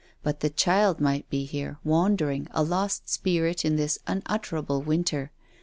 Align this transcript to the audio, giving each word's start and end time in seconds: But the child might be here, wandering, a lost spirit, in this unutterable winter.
But 0.23 0.39
the 0.39 0.49
child 0.49 0.99
might 0.99 1.29
be 1.29 1.45
here, 1.45 1.77
wandering, 1.83 2.47
a 2.49 2.63
lost 2.63 3.07
spirit, 3.07 3.63
in 3.63 3.75
this 3.75 3.99
unutterable 4.07 4.81
winter. 4.81 5.29